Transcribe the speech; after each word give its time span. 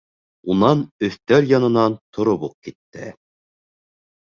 Унан 0.53 0.79
өҫтәл 1.07 1.51
янынан 1.51 1.99
тороп 2.19 2.49
уҡ 2.51 2.57
китте. 2.69 3.13